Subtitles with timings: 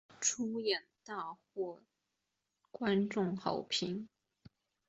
[0.63, 1.79] 演出大获
[2.71, 4.09] 观众好评。